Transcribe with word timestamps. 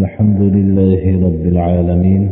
الحمد 0.00 0.42
لله 0.56 1.02
رب 1.26 1.44
العالمين 1.54 2.22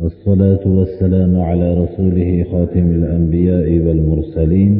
والصلاة 0.00 0.64
والسلام 0.78 1.32
على 1.48 1.68
رسوله 1.82 2.30
خاتم 2.50 2.86
الأنبياء 2.98 3.68
والمرسلين 3.84 4.72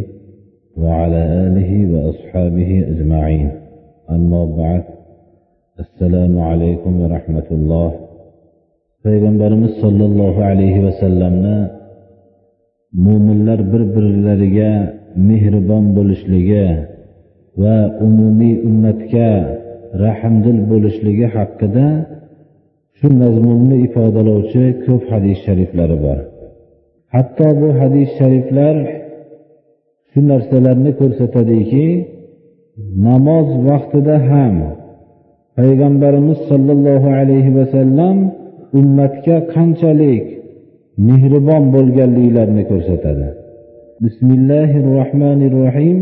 وعلى 0.82 1.22
آله 1.46 1.70
وأصحابه 1.92 2.70
أجمعين. 2.92 3.48
أما 4.16 4.42
بعد 4.60 4.84
السلام 5.84 6.34
عليكم 6.50 6.92
ورحمة 7.02 7.48
الله. 7.50 7.90
Payg'ambarimiz 9.04 9.72
sollallohu 9.82 10.40
alayhi 10.50 10.84
vasallamni 10.86 11.58
mo'minlar 13.06 13.60
bir 13.72 13.82
birlariga 13.94 14.72
mehribon 15.28 15.84
bo'lishligi 15.96 16.66
va 17.62 17.76
umumiy 18.06 18.54
ummatga 18.68 19.30
rahmdil 20.02 20.60
bo'lishligi 20.70 21.26
haqida 21.36 21.86
shu 22.98 23.08
mazmunni 23.20 23.76
ifodalovchi 23.86 24.64
ko'p 24.84 25.02
hadis 25.12 25.38
shariflari 25.46 25.96
bor. 26.04 26.18
Hatto 27.14 27.48
bu 27.60 27.68
hadis 27.80 28.08
shariflar 28.18 28.76
shu 30.10 30.20
narsalarni 30.30 30.92
ko'rsatadiki 31.00 31.86
namoz 33.06 33.48
vaqtida 33.68 34.16
ham 34.30 34.54
payg'ambarimiz 35.58 36.38
sollallohu 36.50 37.08
alayhi 37.20 37.50
vasallam 37.58 38.16
ummatga 38.80 39.36
qanchalik 39.54 40.24
mehribon 41.08 41.64
bo'lganliklarini 41.74 42.64
ko'rsatadi. 42.70 43.28
Bismillahi 44.04 44.78
rohmanir 44.92 45.52
rohim 45.64 45.98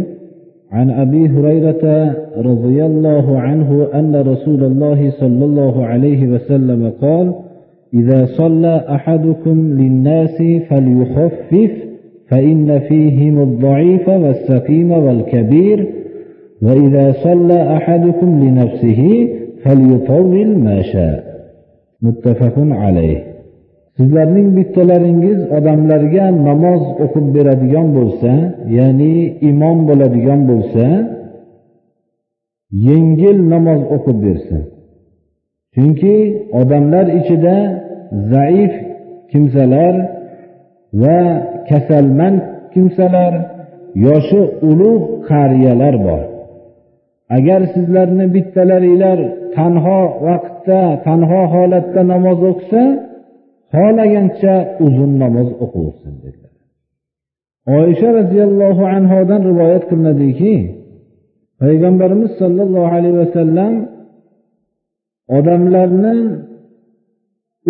عن 0.73 0.91
أبي 0.91 1.29
هريرة 1.29 2.15
رضي 2.37 2.85
الله 2.85 3.39
عنه 3.39 3.89
أن 3.95 4.17
رسول 4.17 4.65
الله 4.65 5.11
صلى 5.11 5.45
الله 5.45 5.87
عليه 5.87 6.27
وسلم 6.29 6.93
قال 7.01 7.35
إذا 7.95 8.25
صلى 8.25 8.85
أحدكم 8.89 9.81
للناس 9.81 10.43
فليخفف 10.71 11.71
فإن 12.29 12.79
فيهم 12.79 13.43
الضعيف 13.43 14.09
والسقيم 14.09 14.93
والكبير 14.93 15.89
وإذا 16.63 17.13
صلى 17.13 17.77
أحدكم 17.77 18.45
لنفسه 18.45 19.29
فليطول 19.65 20.59
ما 20.59 20.83
شاء. 20.83 21.25
متفق 22.03 22.55
عليه. 22.59 23.32
Sizlarning 23.97 24.49
bittalaringiz 24.59 25.39
odamlarga 25.57 26.25
namoz 26.49 26.83
o'qib 27.05 27.27
beradigan 27.37 27.89
bo'lsa 27.97 28.33
ya'ni 28.79 29.15
imom 29.51 29.79
bo'ladigan 29.89 30.41
bo'lsa 30.51 30.85
yengil 32.89 33.39
namoz 33.55 33.81
o'qib 33.97 34.19
bersin 34.27 34.63
chunki 35.75 36.17
odamlar 36.61 37.07
ichida 37.21 37.57
zaif 38.33 38.73
kimsalar 39.31 39.95
va 41.03 41.21
kasalmand 41.69 42.39
kimsalar 42.73 43.33
yoshi 44.07 44.43
ulug' 44.71 45.07
qariyalar 45.29 45.95
bor. 46.07 46.23
Agar 47.37 47.61
sizlarni 47.75 48.27
bittalaringlar 48.35 49.19
tanho 49.57 50.01
vaqtda 50.27 50.81
tanho 51.07 51.41
holatda 51.55 52.03
namoz 52.13 52.39
o'qisa 52.51 52.83
xohlagancha 53.74 54.56
uzun 54.86 55.12
namoz 55.24 55.50
o'qiversin 55.64 56.14
dedilar 56.24 56.54
oysha 57.80 58.10
roziyallohu 58.20 58.84
anhodan 58.96 59.42
rivoyat 59.50 59.84
qilinadiki 59.90 60.56
payg'ambarimiz 61.62 62.32
sollallohu 62.42 62.90
alayhi 62.96 63.18
vasallam 63.24 63.74
odamlarni 65.38 66.16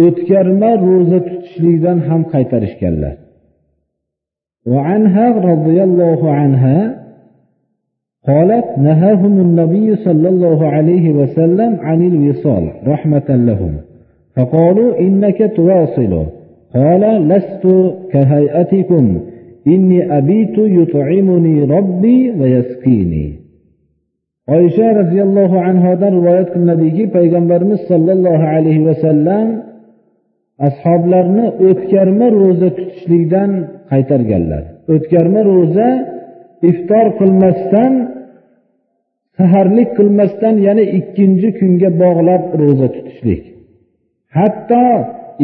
o'tkarma 0.05 0.71
ro'za 0.87 1.19
tutishlikdan 1.27 1.97
ham 2.07 2.21
qaytarishganlar 2.33 3.15
وعنها 4.73 5.25
رضي 5.51 5.77
الله 5.83 6.31
عنها 6.39 6.79
قالت 8.29 8.67
نهاهم 8.77 9.33
النبي 9.41 9.95
صلى 9.95 10.29
الله 10.29 10.59
عليه 10.75 11.05
وسلم 11.19 11.71
عن 11.87 11.99
الوصال 12.11 12.63
رحمة 12.87 13.29
لهم 13.29 13.73
فقالوا 14.35 14.99
إنك 14.99 15.51
تواصل 15.55 16.25
قال 16.75 17.27
لست 17.27 17.63
كهيئتكم 18.11 19.21
إني 19.67 20.17
أبيت 20.17 20.57
يطعمني 20.57 21.63
ربي 21.63 22.31
ويسقيني 22.39 23.47
oysha 24.55 24.87
roziyallohu 24.99 25.57
anhodan 25.69 26.13
rivoyat 26.19 26.47
qilinadiki 26.53 27.03
payg'ambarimiz 27.15 27.81
sollallohu 27.91 28.45
alayhi 28.55 28.85
vasallam 28.89 29.47
ashoblarni 30.67 31.45
o'tkarma 31.67 32.27
ro'za 32.39 32.69
tutishlikdan 32.77 33.51
qaytarganlar 33.91 34.63
o'tkarma 34.93 35.41
ro'za 35.51 35.89
iftor 36.69 37.05
qilmasdan 37.19 37.93
saharlik 39.37 39.89
qilmasdan 39.97 40.55
yana 40.67 40.83
ikkinchi 40.99 41.49
kunga 41.59 41.89
bog'lab 42.03 42.43
ro'za 42.61 42.87
tutishlik 42.95 43.43
hatto 44.38 44.84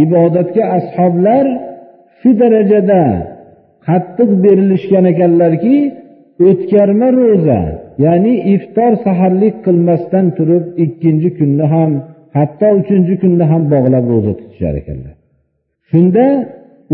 ibodatga 0.05 0.65
ashoblar 0.79 1.47
shu 2.19 2.31
darajada 2.41 3.03
qattiq 3.89 4.31
berilishgan 4.45 5.05
ekanlarki 5.13 5.77
o'tkarma 6.49 7.09
ro'za 7.21 7.61
ya'ni 8.05 8.35
iftor 8.55 8.93
saharlik 9.05 9.57
qilmasdan 9.67 10.27
turib 10.37 10.65
ikkinchi 10.85 11.31
kunni 11.39 11.67
ham 11.75 11.91
hatto 12.37 12.69
uchinchi 12.81 13.15
kunni 13.23 13.45
ham 13.51 13.63
bog'lab 13.73 14.05
ro'za 14.13 14.33
tutishar 14.41 14.75
ekanlar. 14.83 15.15
Shunda 15.91 16.27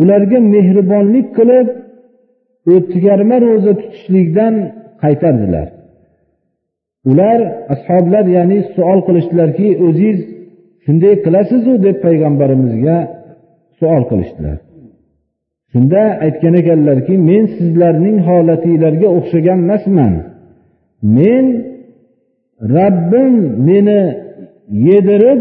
ularga 0.01 0.39
mehribonlik 0.55 1.29
qilib 1.39 1.69
o'tkarma 2.75 3.37
ro'za 3.47 3.73
tutishlikdan 3.81 4.55
qaytardilar. 5.03 5.69
Ular 7.11 7.41
ashoblar 7.75 8.25
ya'ni 8.37 8.59
savol 8.75 9.01
qilishdilarki 9.07 9.69
o'ziz 9.87 10.19
shunday 10.85 11.15
qilasizu 11.25 11.73
deb 11.87 11.97
payg'ambarimizga 12.07 12.97
savol 13.79 14.05
qilishdilar. 14.11 14.57
Shunda 15.73 16.03
aytgan 16.25 16.55
ekanlarki 16.63 17.15
men 17.31 17.45
sizlarning 17.57 18.19
holatinglarga 18.29 19.09
o'xshagan 19.19 19.59
emasman. 19.65 20.13
Men 21.17 21.47
rabbim 22.77 23.35
meni 23.69 24.01
yedirib 24.89 25.41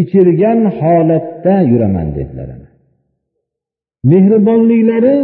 ichirgan 0.00 0.60
holatda 0.78 1.54
yuraman 1.70 2.08
dedilar. 2.16 2.48
Mehribonliklari 4.10 5.16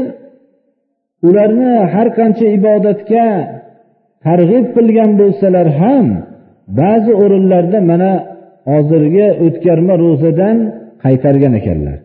ularni 1.26 1.72
har 1.94 2.08
qancha 2.18 2.46
ibodatga 2.58 3.28
targ'ib 4.24 4.66
qilgan 4.76 5.10
bo'lsalar 5.20 5.68
ham 5.80 6.06
ba'zi 6.80 7.12
o'rinlarda 7.22 7.78
mana 7.90 8.12
hozirgi 8.70 9.26
o'tkarma 9.44 9.94
ro'zadan 10.04 10.56
qaytargan 11.04 11.54
ekanlar. 11.60 11.98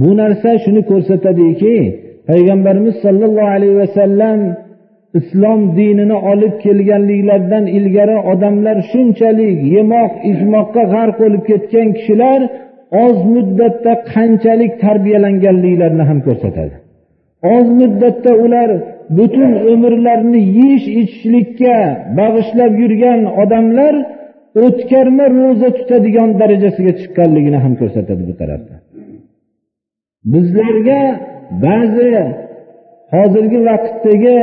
Bu 0.00 0.10
narsa 0.20 0.50
shuni 0.64 0.82
ko'rsatadiki 0.90 1.74
payg'ambarimiz 2.30 2.96
sollallohu 3.04 3.50
alayhi 3.56 3.76
vasallam 3.82 4.40
islom 5.18 5.60
dinini 5.78 6.16
olib 6.32 6.54
kelganliklaridan 6.64 7.64
ilgari 7.78 8.16
odamlar 8.32 8.76
shunchalik 8.92 9.58
yemoq 9.76 10.12
ichmoqqa 10.30 10.82
g'arq 10.94 11.16
bo'lib 11.22 11.42
ketgan 11.50 11.88
kishilar 11.98 12.40
oz 13.04 13.16
muddatda 13.34 13.92
qanchalik 14.12 14.72
tarbiyalanganliklarini 14.84 16.04
ham 16.10 16.18
ko'rsatadi. 16.26 16.74
Oz 17.56 17.66
muddatda 17.80 18.32
ular 18.44 18.70
butun 19.18 19.50
umrlarini 19.72 20.40
yeyish 20.58 20.86
ichishlikka 21.00 21.76
bag'ishlab 22.18 22.72
yurgan 22.82 23.20
odamlar 23.42 23.94
o'tkarma 24.64 25.26
ro'za 25.38 25.68
tutadigan 25.78 26.30
darajasiga 26.40 26.92
chiqqanligini 27.00 27.58
ham 27.64 27.72
ko'rsatadi 27.80 28.22
bu 28.30 28.34
tarafda. 28.40 28.74
Bizlarga 30.32 31.00
ba'zi 31.64 32.12
hozirgi 33.14 33.58
vaqtdagi 33.68 34.40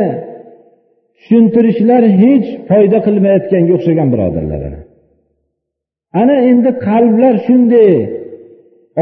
tushuntirishlar 1.17 2.03
hech 2.21 2.47
foyda 2.69 2.97
qilmayotganga 3.05 3.71
o'xshagan 3.77 4.07
birodarlar 4.13 4.61
ana 6.21 6.35
endi 6.51 6.69
qalblar 6.87 7.33
shunday 7.47 7.91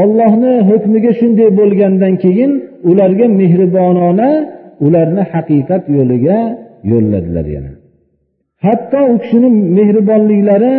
ollohni 0.02 0.52
hukmiga 0.70 1.12
shunday 1.20 1.48
bo'lgandan 1.60 2.14
keyin 2.24 2.52
ularga 2.90 3.26
mehribonona 3.40 4.30
ularni 4.86 5.22
haqiqat 5.32 5.82
yo'liga 5.96 6.38
yo'lladilar 6.90 7.46
yana. 7.56 7.72
hatto 8.65 8.99
u 9.11 9.13
kishini 9.23 9.49
mehribonliklari 9.77 10.75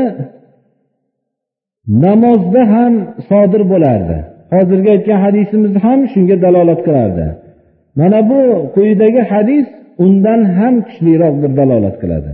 namozda 2.04 2.62
ham 2.74 2.94
sodir 3.28 3.62
bo'lardi 3.72 4.18
hozirgi 4.54 4.90
aytgan 4.96 5.18
hadisimiz 5.26 5.72
ham 5.84 6.00
shunga 6.12 6.36
dalolat 6.44 6.80
qilardi 6.86 7.26
mana 8.00 8.18
bu 8.30 8.40
quyidagi 8.76 9.22
hadis 9.32 9.66
undan 10.04 10.40
ham 10.58 10.74
kuchliroq 10.86 11.34
bir 11.42 11.50
dalolat 11.60 11.96
qiladi 12.02 12.32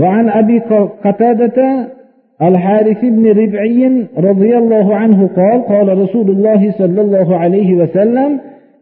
وعن 0.00 0.28
أبي 0.40 0.58
قتادة 1.04 1.58
الحارث 2.42 3.00
بن 3.16 3.24
ربعي 3.42 4.06
رضي 4.18 4.52
الله 4.58 4.86
عنه 4.94 5.20
قال 5.38 5.58
قال 5.72 5.98
رسول 5.98 6.30
الله 6.30 6.72
صلى 6.80 7.00
الله 7.00 7.36
عليه 7.36 7.74
وسلم 7.74 8.30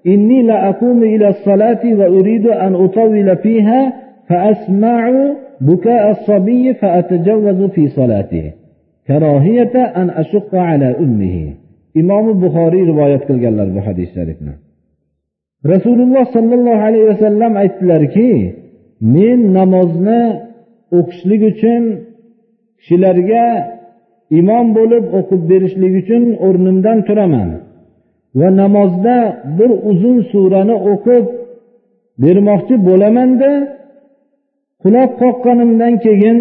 إني 0.06 0.42
لأقوم 0.42 1.02
إلى 1.02 1.28
الصلاة 1.28 1.82
وأريد 1.84 2.46
أن 2.46 2.74
أطول 2.74 3.36
فيها 3.36 3.92
فأسمع 4.28 5.12
بكاء 5.60 6.10
الصبي 6.10 6.74
فأتجوز 6.74 7.70
في 7.70 7.88
صلاته 7.88 8.52
كراهية 9.06 9.74
أن 10.00 10.10
أشق 10.10 10.54
على 10.54 10.96
أمه 10.98 11.54
إمام 11.96 12.28
البخاري 12.28 12.80
رواية 12.82 13.16
قilganlar 13.28 13.74
bu 13.74 13.80
hadis 13.86 14.08
sharifni 14.14 14.54
rasululloh 15.72 16.24
sollallohu 16.36 16.82
alayhi 16.88 17.06
vasallam 17.12 17.52
aytdilarki 17.62 18.30
men 19.00 19.38
namozni 19.58 20.22
o'qishlik 20.98 21.42
uchun 21.52 21.82
kishilarga 22.80 23.46
imom 24.40 24.66
bo'lib 24.78 25.04
o'qib 25.18 25.42
berishlik 25.50 25.94
uchun 26.02 26.22
o'rnimdan 26.46 26.98
turaman 27.08 27.48
va 28.38 28.48
namozda 28.62 29.16
bir 29.58 29.70
uzun 29.90 30.18
surani 30.32 30.76
o'qib 30.92 31.24
bermoqchi 32.22 32.74
bo'lamanda 32.88 33.50
quloq 34.83 35.11
qoqqanimdan 35.21 35.93
keyin 36.05 36.37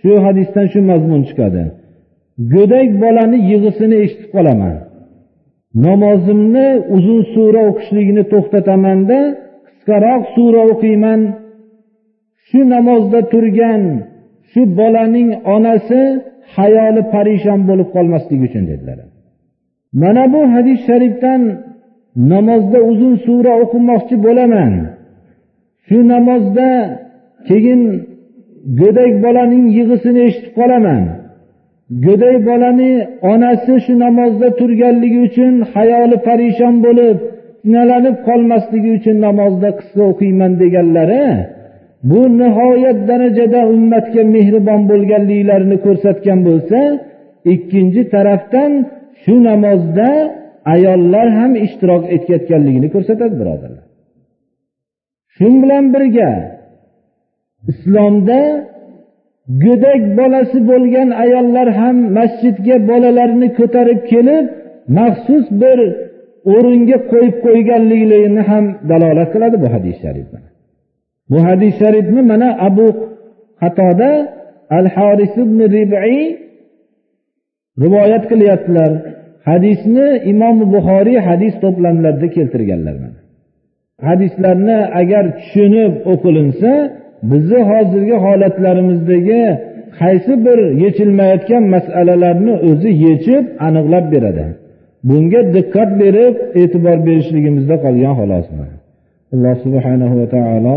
shu 0.00 0.12
hadisdan 0.24 0.66
shu 0.72 0.80
mazmun 0.90 1.22
chiqadi. 1.28 1.64
Go'dak 2.52 2.88
bolani 3.02 3.38
yig'isini 3.50 3.96
eshitib 4.04 4.30
qolaman. 4.36 4.76
Namozimni 5.86 6.68
uzun 6.96 7.20
sura 7.34 7.60
o'qishligini 7.70 8.24
to'xtatamanda 8.32 9.18
qisqaroq 9.66 10.22
sura 10.34 10.62
o'qiyman. 10.72 11.20
Shu 12.48 12.60
namozda 12.74 13.20
turgan 13.32 13.82
shu 14.50 14.60
bolaning 14.78 15.28
onasi 15.54 16.00
hayoli 16.56 17.02
parishon 17.14 17.60
bo'lib 17.68 17.88
qolmasligi 17.96 18.44
uchun 18.48 18.64
dedilar. 18.70 18.98
Mana 20.02 20.24
bu 20.34 20.40
hadis 20.54 20.78
sharifdan 20.88 21.42
namozda 22.32 22.78
uzun 22.90 23.14
sura 23.26 23.52
o'qimoqchi 23.62 24.16
bo'laman. 24.26 24.72
Shu 25.86 25.98
namozda 26.12 26.68
keyin 27.48 27.82
go'dak 28.80 29.12
bolaning 29.24 29.64
yig'isini 29.76 30.20
eshitib 30.28 30.52
qolaman. 30.60 31.02
Go'dak 32.06 32.36
bolani 32.48 32.92
onasi 33.32 33.74
shu 33.84 33.94
namozda 34.04 34.48
turganligi 34.58 35.20
uchun 35.28 35.52
hayoli 35.74 36.16
parishon 36.26 36.74
bo'lib 36.86 37.18
fitnalanib 37.64 38.16
qolmasligi 38.28 38.90
uchun 38.98 39.16
namozda 39.26 39.68
qisqa 39.78 40.02
o'qiyman 40.10 40.52
deganlari 40.62 41.24
bu 42.10 42.20
nihoyat 42.40 42.98
darajada 43.10 43.60
ummatga 43.74 44.22
mehribon 44.34 44.80
bo'lganliklarini 44.90 45.78
ko'rsatgan 45.86 46.40
bo'lsa 46.48 46.78
ikkinchi 47.52 48.02
tarafdan 48.14 48.72
shu 49.22 49.34
namozda 49.48 50.08
ayollar 50.74 51.26
ham 51.38 51.52
ishtirok 51.66 52.04
etayotganligini 52.16 52.88
ko'rsatadi 52.94 53.34
birodarlar. 53.40 53.84
Shu 55.36 55.46
bilan 55.62 55.84
birga 55.94 56.30
islomda 57.72 58.40
go'dak 59.64 60.02
bolasi 60.18 60.58
bo'lgan 60.70 61.08
ayollar 61.24 61.68
ham 61.80 61.96
masjidga 62.18 62.76
bolalarini 62.90 63.48
ko'tarib 63.58 64.00
kelib 64.12 64.44
maxsus 64.98 65.46
bir 65.62 65.78
o'ringa 66.54 66.98
qo'yib 67.10 67.36
qo'yganliklarini 67.46 68.42
ham 68.50 68.64
dalolat 68.90 69.28
qiladi 69.34 69.56
bu 69.62 69.68
hadis 69.74 69.96
sharif 70.04 70.26
bu 71.30 71.38
hadis 71.48 71.72
sharifni 71.80 72.22
mana 72.32 72.48
abu 72.68 72.86
xatoda 73.62 74.10
al 74.78 74.86
haris 74.94 75.34
ibn 75.44 75.58
ribiy 75.76 76.16
rivoyat 77.82 78.24
qilyaptilar. 78.30 78.92
Hadisni 79.48 80.08
imom 80.32 80.56
buxoriy 80.74 81.18
hadis 81.28 81.54
to'plamlarida 81.64 82.28
keltirganlar 82.36 82.96
hadislarni 84.08 84.78
agar 85.00 85.24
tushunib 85.38 85.92
o'qilinsa 86.12 86.72
bizni 87.30 87.60
hozirgi 87.70 88.16
holatlarimizdagi 88.24 89.42
qaysi 90.00 90.32
bir 90.46 90.58
yechilmayotgan 90.84 91.64
masalalarni 91.74 92.54
o'zi 92.70 92.90
yechib 93.06 93.44
aniqlab 93.66 94.06
beradi. 94.14 94.46
Bunga 95.08 95.40
diqqat 95.56 95.90
berib 96.02 96.34
e'tibor 96.60 96.98
berishligimizda 97.06 97.76
qolgan 97.84 98.14
xolos 98.20 98.46
alloh 99.34 99.54
subhanahu 99.64 100.14
va 100.20 100.26
taolo 100.36 100.76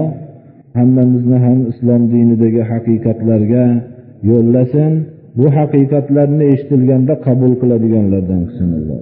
hammamizni 0.77 1.37
ham 1.45 1.59
islom 1.71 2.01
dinidagi 2.13 2.61
haqiqatlarga 2.71 3.65
yo'llasin. 4.29 4.91
Bu 5.37 5.47
haqiqatlarni 5.57 6.45
eshitilganda 6.53 7.13
qabul 7.27 7.51
qiladiganlardan 7.61 8.41
qilsin 8.47 8.69
alloh 8.79 9.01